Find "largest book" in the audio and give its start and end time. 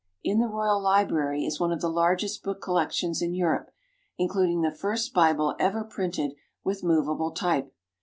1.87-2.59